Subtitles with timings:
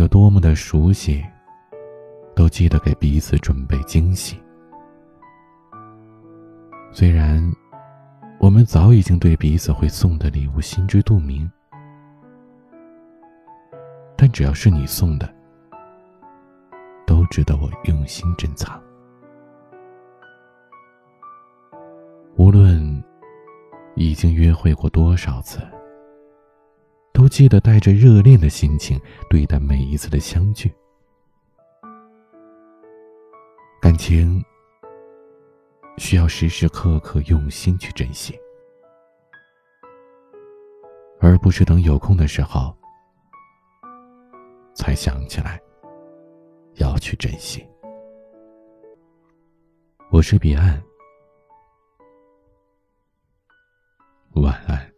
[0.00, 1.22] 有多么的熟悉，
[2.34, 4.42] 都记得给彼此准备惊喜。
[6.90, 7.38] 虽然
[8.38, 11.46] 我们早已经对彼此会送的礼物心知肚明，
[14.16, 15.30] 但只要是你送的，
[17.06, 18.80] 都值得我用心珍藏。
[22.36, 23.04] 无论
[23.96, 25.60] 已经约会过多少次。
[27.30, 29.00] 记得带着热恋的心情
[29.30, 30.70] 对待每一次的相聚。
[33.80, 34.44] 感情
[35.96, 38.38] 需要时时刻刻用心去珍惜，
[41.20, 42.76] 而不是等有空的时候
[44.74, 45.58] 才想起来
[46.74, 47.64] 要去珍惜。
[50.10, 50.82] 我是彼岸，
[54.32, 54.89] 晚安。